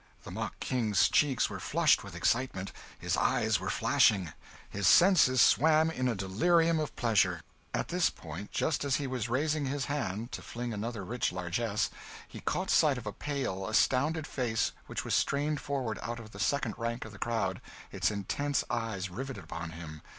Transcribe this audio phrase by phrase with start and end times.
[0.23, 4.33] The mock King's cheeks were flushed with excitement, his eyes were flashing,
[4.67, 7.41] his senses swam in a delirium of pleasure.
[7.71, 11.91] At this point, just as he was raising his hand to fling another rich largess,
[12.27, 16.39] he caught sight of a pale, astounded face, which was strained forward out of the
[16.39, 17.61] second rank of the crowd,
[17.91, 20.01] its intense eyes riveted upon him.